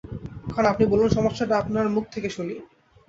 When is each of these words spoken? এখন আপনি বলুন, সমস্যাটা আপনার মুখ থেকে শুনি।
এখন 0.49 0.65
আপনি 0.65 0.83
বলুন, 0.85 1.09
সমস্যাটা 1.09 1.55
আপনার 1.57 1.85
মুখ 1.89 2.03
থেকে 2.11 2.29
শুনি। 2.29 2.55